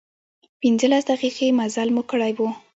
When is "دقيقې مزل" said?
1.11-1.87